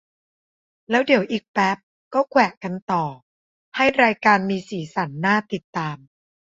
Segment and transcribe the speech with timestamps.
[0.89, 1.77] แล้วเดี๋ยวอีกแป๊ป
[2.13, 3.05] ก็แขวะกันต่อ
[3.75, 5.97] ให้รายการมีสีสันน่าติดตาม